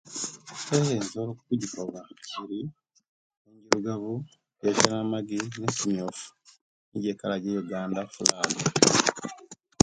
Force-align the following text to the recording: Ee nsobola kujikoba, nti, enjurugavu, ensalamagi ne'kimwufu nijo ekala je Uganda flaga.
Ee 0.75 0.93
nsobola 0.99 1.33
kujikoba, 1.41 1.99
nti, 2.41 2.59
enjurugavu, 3.47 4.13
ensalamagi 4.67 5.33
ne'kimwufu 5.37 5.87
nijo 6.91 7.07
ekala 7.13 7.35
je 7.43 7.51
Uganda 7.63 8.01
flaga. 8.13 8.59